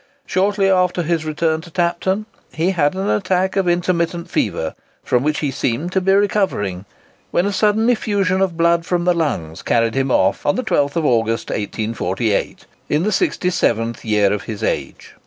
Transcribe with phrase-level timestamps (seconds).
[0.25, 5.41] Shortly after his return to Tapton, he had an attack of intermittent fever, from which
[5.41, 6.85] he seemed to be recovering,
[7.29, 10.97] when a sudden effusion of blood from the lungs carried him off, on the 12th
[11.05, 15.13] August, 1848, in the sixty seventh year of his age.